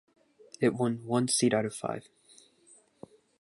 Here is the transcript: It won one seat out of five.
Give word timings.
It 0.59 0.73
won 0.73 1.05
one 1.05 1.27
seat 1.27 1.53
out 1.53 1.63
of 1.63 1.75
five. 1.75 2.09